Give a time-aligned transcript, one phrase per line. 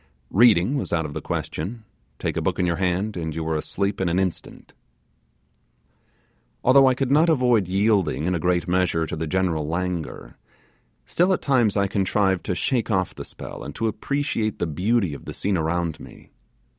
[0.31, 1.83] Reading was out of the question;
[2.17, 4.73] take a book in your hand, and you were asleep in an instant.
[6.63, 10.37] Although I could not avoid yielding in a great measure to the general languor,
[11.05, 15.13] still at times I contrived to shake off the spell, and to appreciate the beauty
[15.13, 16.31] of the scene around me.